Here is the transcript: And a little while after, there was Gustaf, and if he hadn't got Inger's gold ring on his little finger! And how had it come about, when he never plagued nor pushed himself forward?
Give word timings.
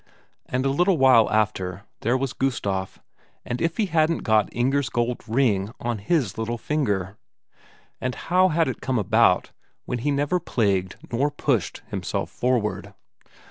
And 0.47 0.65
a 0.65 0.71
little 0.71 0.97
while 0.97 1.29
after, 1.29 1.83
there 1.99 2.17
was 2.17 2.33
Gustaf, 2.33 2.97
and 3.45 3.61
if 3.61 3.77
he 3.77 3.85
hadn't 3.85 4.23
got 4.23 4.51
Inger's 4.51 4.89
gold 4.89 5.21
ring 5.27 5.71
on 5.79 5.99
his 5.99 6.39
little 6.39 6.57
finger! 6.57 7.17
And 7.99 8.15
how 8.15 8.47
had 8.47 8.67
it 8.67 8.81
come 8.81 8.97
about, 8.97 9.51
when 9.85 9.99
he 9.99 10.09
never 10.09 10.39
plagued 10.39 10.95
nor 11.11 11.29
pushed 11.29 11.83
himself 11.89 12.31
forward? 12.31 12.95